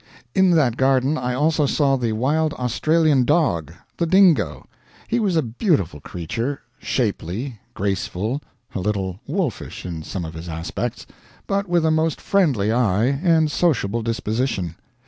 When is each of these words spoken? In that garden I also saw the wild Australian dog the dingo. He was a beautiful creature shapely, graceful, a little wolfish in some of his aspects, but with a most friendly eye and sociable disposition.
In 0.33 0.49
that 0.55 0.77
garden 0.77 1.15
I 1.15 1.35
also 1.35 1.67
saw 1.67 1.95
the 1.95 2.13
wild 2.13 2.55
Australian 2.55 3.23
dog 3.23 3.71
the 3.97 4.07
dingo. 4.07 4.65
He 5.07 5.19
was 5.19 5.35
a 5.35 5.43
beautiful 5.43 5.99
creature 5.99 6.61
shapely, 6.79 7.59
graceful, 7.75 8.41
a 8.73 8.79
little 8.79 9.19
wolfish 9.27 9.85
in 9.85 10.01
some 10.01 10.25
of 10.25 10.33
his 10.33 10.49
aspects, 10.49 11.05
but 11.45 11.69
with 11.69 11.85
a 11.85 11.91
most 11.91 12.19
friendly 12.19 12.71
eye 12.71 13.05
and 13.09 13.51
sociable 13.51 14.01
disposition. 14.01 14.73